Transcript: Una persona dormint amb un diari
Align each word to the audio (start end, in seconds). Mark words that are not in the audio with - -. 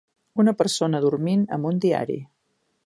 Una 0.43 0.53
persona 0.61 1.03
dormint 1.09 1.45
amb 1.59 1.71
un 1.73 1.81
diari 1.87 2.19